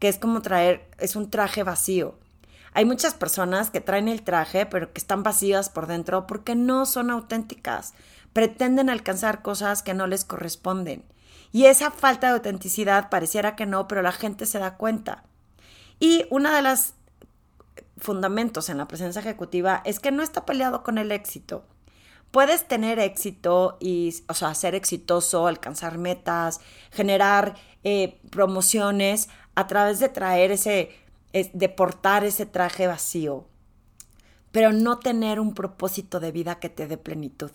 que 0.01 0.09
es 0.09 0.19
como 0.19 0.43
traer, 0.43 0.89
es 0.99 1.15
un 1.15 1.31
traje 1.31 1.63
vacío. 1.63 2.19
Hay 2.73 2.85
muchas 2.85 3.15
personas 3.15 3.71
que 3.71 3.81
traen 3.81 4.09
el 4.09 4.23
traje, 4.23 4.67
pero 4.67 4.93
que 4.93 4.99
están 4.99 5.23
vacías 5.23 5.69
por 5.69 5.87
dentro 5.87 6.27
porque 6.27 6.57
no 6.57 6.87
son 6.87 7.11
auténticas. 7.13 7.95
Pretenden 8.33 8.91
alcanzar 8.91 9.43
cosas 9.43 9.85
que 9.85 9.95
no 9.95 10.09
les 10.09 10.25
corresponden. 10.25 11.05
Y 11.53 11.67
esa 11.67 11.93
falta 11.93 12.27
de 12.27 12.33
autenticidad 12.33 13.11
pareciera 13.11 13.55
que 13.55 13.65
no, 13.65 13.87
pero 13.87 14.03
la 14.03 14.11
gente 14.11 14.45
se 14.45 14.59
da 14.59 14.77
cuenta. 14.77 15.23
Y 15.99 16.27
una 16.31 16.55
de 16.55 16.63
las 16.63 16.95
fundamentos 17.99 18.69
en 18.69 18.79
la 18.79 18.89
presencia 18.89 19.21
ejecutiva 19.21 19.83
es 19.85 20.01
que 20.01 20.11
no 20.11 20.23
está 20.23 20.45
peleado 20.45 20.83
con 20.83 20.99
el 20.99 21.13
éxito. 21.13 21.65
Puedes 22.31 22.67
tener 22.67 22.99
éxito 22.99 23.77
y, 23.81 24.15
o 24.29 24.35
sea, 24.35 24.55
ser 24.55 24.75
exitoso, 24.75 25.47
alcanzar 25.47 25.99
metas, 25.99 26.61
generar 26.91 27.55
eh, 27.85 28.21
promociones 28.31 29.29
a 29.55 29.67
través 29.69 30.01
de 30.01 30.09
traer 30.09 30.51
ese, 30.51 30.91
de 31.33 31.69
portar 31.69 32.25
ese 32.25 32.45
traje 32.45 32.89
vacío, 32.89 33.47
pero 34.51 34.73
no 34.73 34.99
tener 34.99 35.39
un 35.39 35.55
propósito 35.55 36.19
de 36.19 36.33
vida 36.33 36.59
que 36.59 36.69
te 36.69 36.89
dé 36.89 36.97
plenitud 36.97 37.53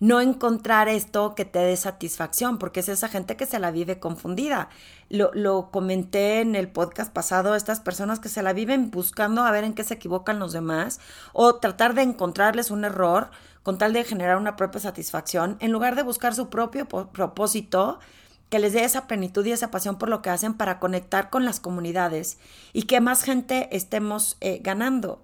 no 0.00 0.20
encontrar 0.20 0.88
esto 0.88 1.34
que 1.34 1.44
te 1.44 1.58
dé 1.58 1.76
satisfacción, 1.76 2.58
porque 2.58 2.80
es 2.80 2.88
esa 2.88 3.08
gente 3.08 3.36
que 3.36 3.46
se 3.46 3.58
la 3.58 3.70
vive 3.70 4.00
confundida. 4.00 4.70
Lo, 5.10 5.30
lo, 5.34 5.70
comenté 5.70 6.40
en 6.40 6.56
el 6.56 6.68
podcast 6.68 7.12
pasado, 7.12 7.54
estas 7.54 7.80
personas 7.80 8.18
que 8.18 8.30
se 8.30 8.42
la 8.42 8.52
viven 8.52 8.90
buscando 8.90 9.44
a 9.44 9.50
ver 9.50 9.64
en 9.64 9.74
qué 9.74 9.84
se 9.84 9.94
equivocan 9.94 10.38
los 10.38 10.52
demás 10.52 11.00
o 11.32 11.56
tratar 11.56 11.94
de 11.94 12.02
encontrarles 12.02 12.70
un 12.70 12.84
error 12.84 13.30
con 13.62 13.76
tal 13.76 13.92
de 13.92 14.04
generar 14.04 14.38
una 14.38 14.56
propia 14.56 14.80
satisfacción, 14.80 15.56
en 15.60 15.70
lugar 15.70 15.94
de 15.94 16.02
buscar 16.02 16.34
su 16.34 16.48
propio 16.48 16.86
propósito 16.86 17.98
que 18.48 18.58
les 18.58 18.72
dé 18.72 18.84
esa 18.84 19.06
plenitud 19.06 19.46
y 19.46 19.52
esa 19.52 19.70
pasión 19.70 19.96
por 19.96 20.08
lo 20.08 20.22
que 20.22 20.30
hacen 20.30 20.54
para 20.54 20.80
conectar 20.80 21.30
con 21.30 21.44
las 21.44 21.60
comunidades 21.60 22.38
y 22.72 22.82
que 22.82 23.00
más 23.00 23.22
gente 23.22 23.68
estemos 23.70 24.36
eh, 24.40 24.60
ganando. 24.62 25.22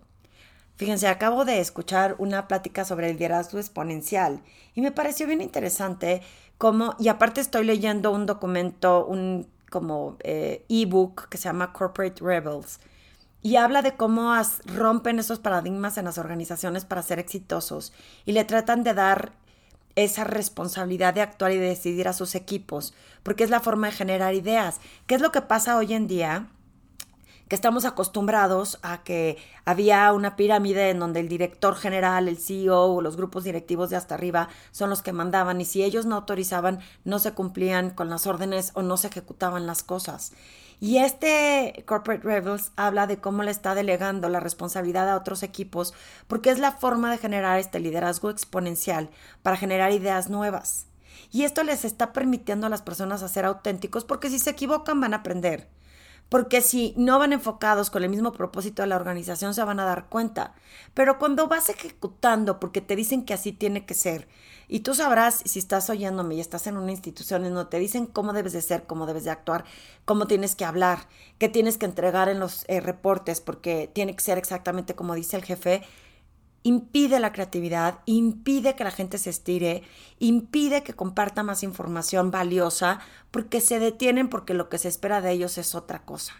Fíjense, 0.76 1.08
acabo 1.08 1.44
de 1.44 1.60
escuchar 1.60 2.16
una 2.18 2.48
plática 2.48 2.84
sobre 2.84 3.10
el 3.10 3.16
liderazgo 3.16 3.58
exponencial 3.58 4.42
y 4.74 4.82
me 4.82 4.92
pareció 4.92 5.26
bien 5.26 5.40
interesante 5.40 6.22
cómo, 6.58 6.94
y 6.98 7.08
aparte 7.08 7.40
estoy 7.40 7.64
leyendo 7.64 8.12
un 8.12 8.26
documento, 8.26 9.06
un 9.06 9.48
como 9.70 10.16
eh, 10.20 10.64
ebook 10.68 11.28
que 11.28 11.38
se 11.38 11.44
llama 11.44 11.72
Corporate 11.72 12.22
Rebels 12.22 12.78
y 13.42 13.56
habla 13.56 13.82
de 13.82 13.96
cómo 13.96 14.34
rompen 14.64 15.18
esos 15.18 15.38
paradigmas 15.38 15.98
en 15.98 16.04
las 16.04 16.18
organizaciones 16.18 16.84
para 16.84 17.02
ser 17.02 17.18
exitosos 17.18 17.92
y 18.24 18.32
le 18.32 18.44
tratan 18.44 18.84
de 18.84 18.92
dar 18.92 19.32
esa 19.94 20.24
responsabilidad 20.24 21.14
de 21.14 21.22
actuar 21.22 21.52
y 21.52 21.56
de 21.56 21.68
decidir 21.68 22.06
a 22.06 22.12
sus 22.12 22.34
equipos, 22.34 22.92
porque 23.22 23.44
es 23.44 23.50
la 23.50 23.60
forma 23.60 23.86
de 23.86 23.94
generar 23.94 24.34
ideas. 24.34 24.80
¿Qué 25.06 25.14
es 25.14 25.22
lo 25.22 25.32
que 25.32 25.40
pasa 25.40 25.76
hoy 25.76 25.94
en 25.94 26.06
día? 26.06 26.48
Que 27.48 27.54
estamos 27.54 27.84
acostumbrados 27.84 28.78
a 28.82 29.04
que 29.04 29.38
había 29.64 30.12
una 30.12 30.34
pirámide 30.34 30.90
en 30.90 30.98
donde 30.98 31.20
el 31.20 31.28
director 31.28 31.76
general, 31.76 32.28
el 32.28 32.38
CEO 32.38 32.94
o 32.94 33.00
los 33.00 33.16
grupos 33.16 33.44
directivos 33.44 33.88
de 33.90 33.96
hasta 33.96 34.16
arriba 34.16 34.48
son 34.72 34.90
los 34.90 35.02
que 35.02 35.12
mandaban 35.12 35.60
y 35.60 35.64
si 35.64 35.84
ellos 35.84 36.06
no 36.06 36.16
autorizaban 36.16 36.80
no 37.04 37.18
se 37.18 37.32
cumplían 37.32 37.90
con 37.90 38.10
las 38.10 38.26
órdenes 38.26 38.72
o 38.74 38.82
no 38.82 38.96
se 38.96 39.08
ejecutaban 39.08 39.66
las 39.66 39.84
cosas. 39.84 40.32
Y 40.80 40.98
este 40.98 41.84
Corporate 41.86 42.24
Rebels 42.24 42.72
habla 42.76 43.06
de 43.06 43.18
cómo 43.18 43.42
le 43.42 43.50
está 43.50 43.74
delegando 43.74 44.28
la 44.28 44.40
responsabilidad 44.40 45.08
a 45.08 45.16
otros 45.16 45.42
equipos 45.42 45.94
porque 46.26 46.50
es 46.50 46.58
la 46.58 46.72
forma 46.72 47.10
de 47.10 47.18
generar 47.18 47.58
este 47.58 47.78
liderazgo 47.78 48.28
exponencial 48.28 49.08
para 49.42 49.56
generar 49.56 49.92
ideas 49.92 50.28
nuevas. 50.28 50.86
Y 51.32 51.44
esto 51.44 51.62
les 51.62 51.84
está 51.84 52.12
permitiendo 52.12 52.66
a 52.66 52.70
las 52.70 52.82
personas 52.82 53.22
a 53.22 53.28
ser 53.28 53.44
auténticos 53.44 54.04
porque 54.04 54.30
si 54.30 54.38
se 54.38 54.50
equivocan 54.50 55.00
van 55.00 55.14
a 55.14 55.18
aprender 55.18 55.68
porque 56.28 56.60
si 56.60 56.92
no 56.96 57.18
van 57.18 57.32
enfocados 57.32 57.90
con 57.90 58.02
el 58.02 58.10
mismo 58.10 58.32
propósito 58.32 58.82
de 58.82 58.88
la 58.88 58.96
organización 58.96 59.54
se 59.54 59.64
van 59.64 59.80
a 59.80 59.84
dar 59.84 60.06
cuenta. 60.08 60.54
Pero 60.94 61.18
cuando 61.18 61.48
vas 61.48 61.68
ejecutando 61.68 62.58
porque 62.58 62.80
te 62.80 62.96
dicen 62.96 63.24
que 63.24 63.34
así 63.34 63.52
tiene 63.52 63.86
que 63.86 63.94
ser, 63.94 64.28
y 64.68 64.80
tú 64.80 64.94
sabrás 64.94 65.42
si 65.44 65.60
estás 65.60 65.88
oyéndome 65.90 66.34
y 66.34 66.40
estás 66.40 66.66
en 66.66 66.76
una 66.76 66.90
institución 66.90 67.44
en 67.44 67.54
donde 67.54 67.70
te 67.70 67.78
dicen 67.78 68.06
cómo 68.06 68.32
debes 68.32 68.52
de 68.52 68.62
ser, 68.62 68.84
cómo 68.84 69.06
debes 69.06 69.24
de 69.24 69.30
actuar, 69.30 69.64
cómo 70.04 70.26
tienes 70.26 70.56
que 70.56 70.64
hablar, 70.64 71.06
qué 71.38 71.48
tienes 71.48 71.78
que 71.78 71.86
entregar 71.86 72.28
en 72.28 72.40
los 72.40 72.64
eh, 72.68 72.80
reportes, 72.80 73.40
porque 73.40 73.88
tiene 73.92 74.16
que 74.16 74.24
ser 74.24 74.38
exactamente 74.38 74.94
como 74.96 75.14
dice 75.14 75.36
el 75.36 75.44
jefe, 75.44 75.82
impide 76.66 77.20
la 77.20 77.30
creatividad, 77.30 78.00
impide 78.06 78.74
que 78.74 78.82
la 78.82 78.90
gente 78.90 79.18
se 79.18 79.30
estire, 79.30 79.84
impide 80.18 80.82
que 80.82 80.94
comparta 80.94 81.44
más 81.44 81.62
información 81.62 82.32
valiosa, 82.32 82.98
porque 83.30 83.60
se 83.60 83.78
detienen 83.78 84.28
porque 84.28 84.52
lo 84.52 84.68
que 84.68 84.78
se 84.78 84.88
espera 84.88 85.20
de 85.20 85.30
ellos 85.30 85.58
es 85.58 85.76
otra 85.76 86.04
cosa. 86.04 86.34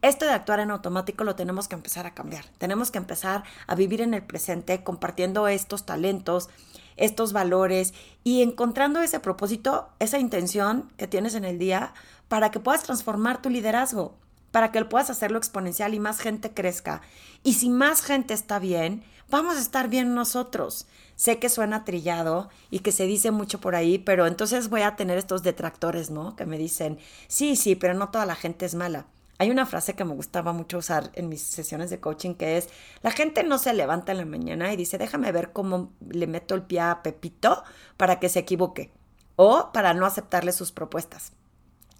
Esto 0.00 0.26
de 0.26 0.30
actuar 0.30 0.60
en 0.60 0.70
automático 0.70 1.24
lo 1.24 1.34
tenemos 1.34 1.66
que 1.66 1.74
empezar 1.74 2.06
a 2.06 2.14
cambiar. 2.14 2.44
Tenemos 2.58 2.92
que 2.92 2.98
empezar 2.98 3.42
a 3.66 3.74
vivir 3.74 4.00
en 4.00 4.14
el 4.14 4.22
presente 4.22 4.84
compartiendo 4.84 5.48
estos 5.48 5.84
talentos, 5.84 6.50
estos 6.96 7.32
valores 7.32 7.94
y 8.22 8.42
encontrando 8.42 9.02
ese 9.02 9.18
propósito, 9.18 9.88
esa 9.98 10.20
intención 10.20 10.92
que 10.96 11.08
tienes 11.08 11.34
en 11.34 11.44
el 11.44 11.58
día 11.58 11.94
para 12.28 12.52
que 12.52 12.60
puedas 12.60 12.84
transformar 12.84 13.42
tu 13.42 13.50
liderazgo, 13.50 14.14
para 14.52 14.70
que 14.70 14.84
puedas 14.84 15.10
hacerlo 15.10 15.38
exponencial 15.38 15.94
y 15.94 15.98
más 15.98 16.20
gente 16.20 16.54
crezca. 16.54 17.00
Y 17.42 17.54
si 17.54 17.70
más 17.70 18.02
gente 18.02 18.34
está 18.34 18.60
bien, 18.60 19.02
vamos 19.30 19.56
a 19.56 19.60
estar 19.60 19.88
bien 19.88 20.14
nosotros. 20.14 20.86
Sé 21.16 21.38
que 21.38 21.48
suena 21.48 21.84
trillado 21.84 22.48
y 22.70 22.80
que 22.80 22.92
se 22.92 23.06
dice 23.06 23.30
mucho 23.30 23.60
por 23.60 23.74
ahí, 23.74 23.98
pero 23.98 24.26
entonces 24.26 24.68
voy 24.68 24.82
a 24.82 24.96
tener 24.96 25.18
estos 25.18 25.42
detractores, 25.42 26.10
¿no? 26.10 26.34
Que 26.36 26.46
me 26.46 26.58
dicen, 26.58 26.98
sí, 27.28 27.56
sí, 27.56 27.76
pero 27.76 27.94
no 27.94 28.10
toda 28.10 28.26
la 28.26 28.34
gente 28.34 28.66
es 28.66 28.74
mala. 28.74 29.06
Hay 29.38 29.50
una 29.50 29.66
frase 29.66 29.94
que 29.94 30.04
me 30.04 30.14
gustaba 30.14 30.52
mucho 30.52 30.78
usar 30.78 31.10
en 31.14 31.28
mis 31.28 31.42
sesiones 31.42 31.90
de 31.90 31.98
coaching 32.00 32.34
que 32.34 32.56
es, 32.56 32.68
la 33.02 33.10
gente 33.10 33.42
no 33.42 33.58
se 33.58 33.74
levanta 33.74 34.12
en 34.12 34.18
la 34.18 34.24
mañana 34.24 34.72
y 34.72 34.76
dice, 34.76 34.96
déjame 34.96 35.32
ver 35.32 35.52
cómo 35.52 35.92
le 36.08 36.26
meto 36.26 36.54
el 36.54 36.62
pie 36.62 36.80
a 36.80 37.02
Pepito 37.02 37.64
para 37.96 38.20
que 38.20 38.28
se 38.28 38.38
equivoque 38.40 38.92
o 39.36 39.70
para 39.72 39.92
no 39.92 40.06
aceptarle 40.06 40.52
sus 40.52 40.70
propuestas. 40.70 41.32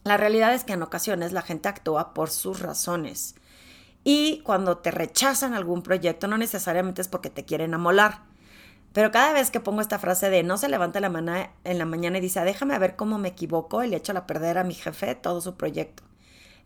La 0.04 0.16
realidad 0.16 0.54
es 0.54 0.64
que 0.64 0.74
en 0.74 0.82
ocasiones 0.82 1.32
la 1.32 1.42
gente 1.42 1.68
actúa 1.68 2.14
por 2.14 2.30
sus 2.30 2.60
razones. 2.60 3.34
Y 4.04 4.40
cuando 4.40 4.78
te 4.78 4.90
rechazan 4.90 5.54
algún 5.54 5.82
proyecto, 5.82 6.28
no 6.28 6.36
necesariamente 6.36 7.00
es 7.00 7.08
porque 7.08 7.30
te 7.30 7.44
quieren 7.44 7.72
amolar. 7.72 8.22
Pero 8.92 9.10
cada 9.10 9.32
vez 9.32 9.50
que 9.50 9.58
pongo 9.58 9.80
esta 9.80 9.98
frase 9.98 10.30
de 10.30 10.44
no 10.44 10.56
se 10.56 10.68
levanta 10.68 11.00
la 11.00 11.08
mano 11.08 11.34
en 11.64 11.78
la 11.78 11.84
mañana 11.84 12.18
y 12.18 12.20
dice, 12.20 12.44
déjame 12.44 12.78
ver 12.78 12.94
cómo 12.94 13.18
me 13.18 13.30
equivoco 13.30 13.82
y 13.82 13.88
le 13.88 13.96
echo 13.96 14.16
a 14.16 14.26
perder 14.26 14.58
a 14.58 14.62
mi 14.62 14.74
jefe 14.74 15.16
todo 15.16 15.40
su 15.40 15.56
proyecto. 15.56 16.04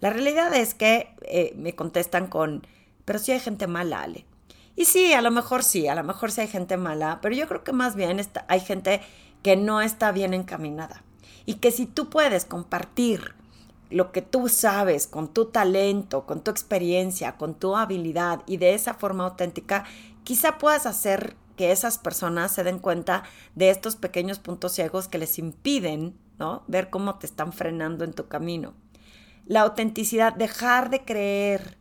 La 0.01 0.11
realidad 0.11 0.53
es 0.55 0.75
que 0.75 1.15
eh, 1.23 1.55
me 1.57 1.75
contestan 1.75 2.27
con, 2.27 2.67
pero 3.05 3.19
sí 3.19 3.33
hay 3.33 3.41
gente 3.41 3.67
mala, 3.67 4.03
Ale. 4.03 4.27
Y 4.77 4.85
sí, 4.85 5.13
a 5.13 5.23
lo 5.23 5.31
mejor 5.31 5.65
sí, 5.65 5.89
a 5.89 5.95
lo 5.95 6.05
mejor 6.05 6.31
sí 6.31 6.43
hay 6.43 6.49
gente 6.49 6.77
mala, 6.77 7.21
pero 7.23 7.35
yo 7.35 7.49
creo 7.49 7.65
que 7.65 7.73
más 7.73 7.97
bien 7.97 8.21
hay 8.47 8.61
gente 8.61 9.01
que 9.43 9.57
no 9.57 9.81
está 9.81 10.13
bien 10.13 10.35
encaminada. 10.35 11.03
Y 11.47 11.55
que 11.55 11.71
si 11.71 11.87
tú 11.87 12.11
puedes 12.11 12.45
compartir 12.45 13.35
lo 13.91 14.13
que 14.13 14.23
tú 14.23 14.49
sabes, 14.49 15.07
con 15.07 15.29
tu 15.33 15.47
talento, 15.47 16.27
con 16.27 16.43
tu 16.43 16.51
experiencia, 16.51 17.37
con 17.37 17.55
tu 17.55 17.77
habilidad 17.77 18.43
y 18.47 18.59
de 18.59 18.75
esa 18.75 18.95
forma 18.95 19.25
auténtica, 19.25 19.85
quizá 20.25 20.59
puedas 20.59 20.87
hacer 20.87 21.37
que 21.57 21.73
esas 21.73 21.99
personas 21.99 22.53
se 22.53 22.65
den 22.65 22.79
cuenta 22.79 23.25
de 23.55 23.71
estos 23.71 23.97
pequeños 23.97 24.39
puntos 24.39 24.73
ciegos 24.73 25.09
que 25.09 25.19
les 25.19 25.39
impiden, 25.39 26.17
¿no? 26.39 26.63
Ver 26.69 26.91
cómo 26.91 27.19
te 27.19 27.27
están 27.27 27.53
frenando 27.53 28.05
en 28.05 28.13
tu 28.13 28.29
camino. 28.29 28.75
La 29.45 29.63
autenticidad, 29.63 30.35
dejar 30.35 30.91
de 30.91 31.05
creer 31.05 31.78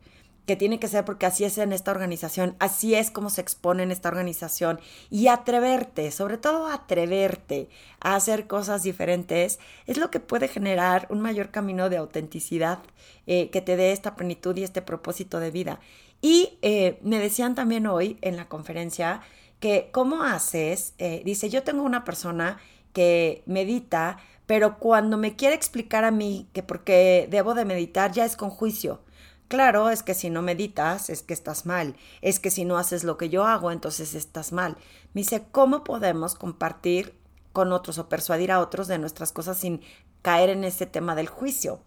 que 0.48 0.56
tiene 0.56 0.80
que 0.80 0.88
ser 0.88 1.04
porque 1.04 1.26
así 1.26 1.44
es 1.44 1.58
en 1.58 1.74
esta 1.74 1.90
organización, 1.90 2.56
así 2.58 2.94
es 2.94 3.10
como 3.10 3.28
se 3.28 3.42
expone 3.42 3.82
en 3.82 3.90
esta 3.90 4.08
organización 4.08 4.80
y 5.10 5.26
atreverte, 5.26 6.10
sobre 6.10 6.38
todo 6.38 6.68
atreverte 6.68 7.68
a 8.00 8.14
hacer 8.14 8.46
cosas 8.46 8.82
diferentes, 8.82 9.58
es 9.86 9.98
lo 9.98 10.10
que 10.10 10.20
puede 10.20 10.48
generar 10.48 11.06
un 11.10 11.20
mayor 11.20 11.50
camino 11.50 11.90
de 11.90 11.98
autenticidad 11.98 12.78
eh, 13.26 13.50
que 13.50 13.60
te 13.60 13.76
dé 13.76 13.92
esta 13.92 14.16
plenitud 14.16 14.56
y 14.56 14.64
este 14.64 14.80
propósito 14.80 15.38
de 15.38 15.50
vida. 15.50 15.80
Y 16.22 16.58
eh, 16.62 16.98
me 17.02 17.18
decían 17.18 17.54
también 17.54 17.86
hoy 17.86 18.16
en 18.22 18.36
la 18.36 18.48
conferencia 18.48 19.20
que 19.60 19.90
cómo 19.92 20.22
haces, 20.22 20.94
eh, 20.96 21.20
dice, 21.26 21.50
yo 21.50 21.62
tengo 21.62 21.82
una 21.82 22.04
persona 22.04 22.58
que 22.94 23.42
medita, 23.44 24.16
pero 24.46 24.78
cuando 24.78 25.18
me 25.18 25.36
quiere 25.36 25.54
explicar 25.54 26.04
a 26.04 26.10
mí 26.10 26.48
que 26.54 26.62
porque 26.62 27.28
debo 27.30 27.52
de 27.52 27.66
meditar 27.66 28.12
ya 28.12 28.24
es 28.24 28.34
con 28.34 28.48
juicio 28.48 29.00
Claro, 29.48 29.88
es 29.88 30.02
que 30.02 30.12
si 30.12 30.28
no 30.28 30.42
meditas, 30.42 31.08
es 31.08 31.22
que 31.22 31.32
estás 31.32 31.64
mal. 31.64 31.96
Es 32.20 32.38
que 32.38 32.50
si 32.50 32.66
no 32.66 32.76
haces 32.76 33.02
lo 33.02 33.16
que 33.16 33.30
yo 33.30 33.46
hago, 33.46 33.72
entonces 33.72 34.14
estás 34.14 34.52
mal. 34.52 34.76
Me 35.14 35.22
dice, 35.22 35.46
¿cómo 35.50 35.84
podemos 35.84 36.34
compartir 36.34 37.18
con 37.54 37.72
otros 37.72 37.96
o 37.96 38.10
persuadir 38.10 38.52
a 38.52 38.60
otros 38.60 38.88
de 38.88 38.98
nuestras 38.98 39.32
cosas 39.32 39.56
sin 39.56 39.80
caer 40.20 40.50
en 40.50 40.64
ese 40.64 40.84
tema 40.84 41.14
del 41.14 41.28
juicio? 41.28 41.80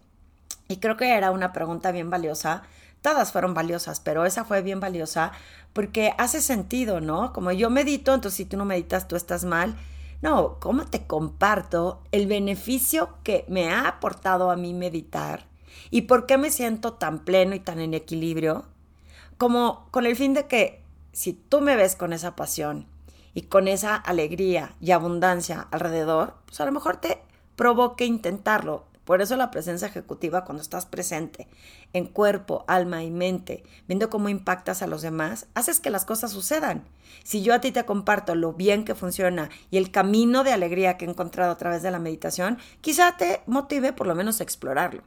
Y 0.66 0.78
creo 0.78 0.96
que 0.96 1.14
era 1.14 1.30
una 1.30 1.52
pregunta 1.52 1.92
bien 1.92 2.10
valiosa. 2.10 2.64
Todas 3.00 3.30
fueron 3.30 3.54
valiosas, 3.54 4.00
pero 4.00 4.26
esa 4.26 4.44
fue 4.44 4.62
bien 4.62 4.80
valiosa 4.80 5.30
porque 5.72 6.14
hace 6.18 6.40
sentido, 6.40 7.00
¿no? 7.00 7.32
Como 7.32 7.52
yo 7.52 7.70
medito, 7.70 8.12
entonces 8.12 8.38
si 8.38 8.44
tú 8.44 8.56
no 8.56 8.64
meditas, 8.64 9.06
tú 9.06 9.14
estás 9.14 9.44
mal. 9.44 9.76
No, 10.20 10.58
¿cómo 10.58 10.86
te 10.86 11.06
comparto 11.06 12.02
el 12.10 12.26
beneficio 12.26 13.18
que 13.22 13.44
me 13.48 13.70
ha 13.70 13.86
aportado 13.86 14.50
a 14.50 14.56
mí 14.56 14.74
meditar? 14.74 15.51
¿Y 15.90 16.02
por 16.02 16.26
qué 16.26 16.38
me 16.38 16.50
siento 16.50 16.94
tan 16.94 17.24
pleno 17.24 17.54
y 17.54 17.60
tan 17.60 17.80
en 17.80 17.94
equilibrio? 17.94 18.64
Como 19.38 19.88
con 19.90 20.06
el 20.06 20.16
fin 20.16 20.34
de 20.34 20.46
que 20.46 20.82
si 21.12 21.32
tú 21.32 21.60
me 21.60 21.76
ves 21.76 21.96
con 21.96 22.12
esa 22.12 22.36
pasión 22.36 22.86
y 23.34 23.42
con 23.42 23.68
esa 23.68 23.96
alegría 23.96 24.74
y 24.80 24.90
abundancia 24.90 25.68
alrededor, 25.70 26.34
pues 26.46 26.60
a 26.60 26.64
lo 26.64 26.72
mejor 26.72 26.98
te 26.98 27.18
provoque 27.56 28.04
intentarlo. 28.04 28.84
Por 29.04 29.20
eso 29.20 29.36
la 29.36 29.50
presencia 29.50 29.88
ejecutiva 29.88 30.44
cuando 30.44 30.62
estás 30.62 30.86
presente 30.86 31.48
en 31.92 32.06
cuerpo, 32.06 32.64
alma 32.68 33.02
y 33.02 33.10
mente, 33.10 33.64
viendo 33.88 34.10
cómo 34.10 34.28
impactas 34.28 34.80
a 34.80 34.86
los 34.86 35.02
demás, 35.02 35.48
haces 35.54 35.80
que 35.80 35.90
las 35.90 36.04
cosas 36.04 36.30
sucedan. 36.30 36.84
Si 37.24 37.42
yo 37.42 37.52
a 37.52 37.60
ti 37.60 37.72
te 37.72 37.84
comparto 37.84 38.34
lo 38.36 38.52
bien 38.52 38.84
que 38.84 38.94
funciona 38.94 39.50
y 39.70 39.78
el 39.78 39.90
camino 39.90 40.44
de 40.44 40.52
alegría 40.52 40.96
que 40.96 41.04
he 41.04 41.10
encontrado 41.10 41.50
a 41.50 41.58
través 41.58 41.82
de 41.82 41.90
la 41.90 41.98
meditación, 41.98 42.58
quizá 42.80 43.16
te 43.16 43.42
motive 43.46 43.92
por 43.92 44.06
lo 44.06 44.14
menos 44.14 44.40
a 44.40 44.44
explorarlo. 44.44 45.02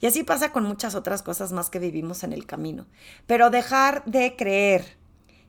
Y 0.00 0.06
así 0.06 0.22
pasa 0.22 0.52
con 0.52 0.64
muchas 0.64 0.94
otras 0.94 1.22
cosas 1.22 1.52
más 1.52 1.70
que 1.70 1.78
vivimos 1.78 2.24
en 2.24 2.32
el 2.32 2.46
camino. 2.46 2.86
Pero 3.26 3.50
dejar 3.50 4.04
de 4.04 4.36
creer 4.36 4.96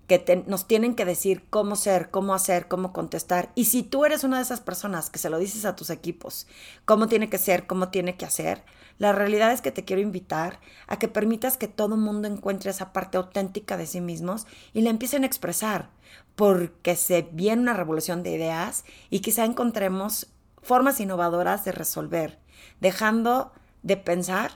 que 0.07 0.43
nos 0.47 0.67
tienen 0.67 0.95
que 0.95 1.03
decir 1.03 1.43
cómo 1.49 1.75
ser, 1.75 2.09
cómo 2.09 2.33
hacer, 2.33 2.69
cómo 2.69 2.93
contestar. 2.93 3.51
Y 3.55 3.65
si 3.65 3.83
tú 3.83 4.05
eres 4.05 4.23
una 4.23 4.37
de 4.37 4.43
esas 4.43 4.61
personas 4.61 5.09
que 5.09 5.19
se 5.19 5.29
lo 5.29 5.37
dices 5.37 5.65
a 5.65 5.75
tus 5.75 5.89
equipos, 5.89 6.47
cómo 6.85 7.07
tiene 7.07 7.29
que 7.29 7.37
ser, 7.37 7.67
cómo 7.67 7.89
tiene 7.89 8.15
que 8.15 8.25
hacer, 8.25 8.63
la 8.99 9.11
realidad 9.11 9.51
es 9.51 9.61
que 9.61 9.71
te 9.71 9.83
quiero 9.83 10.01
invitar 10.01 10.59
a 10.87 10.97
que 10.97 11.09
permitas 11.09 11.57
que 11.57 11.67
todo 11.67 11.97
mundo 11.97 12.27
encuentre 12.27 12.71
esa 12.71 12.93
parte 12.93 13.17
auténtica 13.17 13.75
de 13.75 13.85
sí 13.85 13.99
mismos 13.99 14.47
y 14.73 14.81
la 14.81 14.89
empiecen 14.89 15.23
a 15.23 15.27
expresar, 15.27 15.89
porque 16.35 16.95
se 16.95 17.27
viene 17.33 17.61
una 17.61 17.73
revolución 17.73 18.23
de 18.23 18.31
ideas 18.31 18.85
y 19.09 19.19
quizá 19.19 19.43
encontremos 19.43 20.27
formas 20.63 20.99
innovadoras 20.99 21.65
de 21.65 21.73
resolver, 21.73 22.39
dejando 22.79 23.51
de 23.87 23.95
pensar 23.95 24.51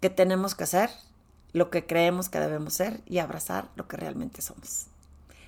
que 0.00 0.08
tenemos 0.08 0.54
que 0.54 0.62
hacer 0.62 0.88
lo 1.52 1.68
que 1.68 1.84
creemos 1.84 2.28
que 2.28 2.38
debemos 2.38 2.74
ser 2.74 3.00
y 3.04 3.18
abrazar 3.18 3.66
lo 3.74 3.88
que 3.88 3.96
realmente 3.96 4.40
somos. 4.40 4.86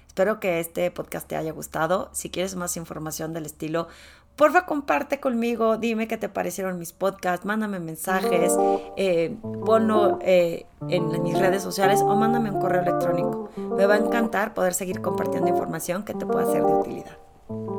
espero 0.08 0.40
que 0.40 0.58
este 0.58 0.90
podcast 0.90 1.28
te 1.28 1.36
haya 1.36 1.52
gustado. 1.52 2.10
Si 2.12 2.28
quieres 2.28 2.56
más 2.56 2.76
información 2.76 3.32
del 3.32 3.46
estilo, 3.46 3.86
porfa 4.34 4.66
comparte 4.66 5.20
conmigo, 5.20 5.76
dime 5.76 6.08
qué 6.08 6.16
te 6.16 6.28
parecieron 6.28 6.76
mis 6.76 6.92
podcasts, 6.92 7.46
mándame 7.46 7.78
mensajes, 7.78 8.52
eh, 8.96 9.36
ponlo 9.64 10.18
eh, 10.22 10.66
en 10.88 11.22
mis 11.22 11.38
redes 11.38 11.62
sociales 11.62 12.00
o 12.02 12.16
mándame 12.16 12.50
un 12.50 12.60
correo 12.60 12.82
electrónico. 12.82 13.48
Me 13.76 13.86
va 13.86 13.94
a 13.94 13.98
encantar 13.98 14.54
poder 14.54 14.74
seguir 14.74 15.00
compartiendo 15.00 15.48
información 15.48 16.02
que 16.02 16.14
te 16.14 16.26
pueda 16.26 16.50
ser 16.50 16.64
de 16.64 16.72
utilidad. 16.72 17.77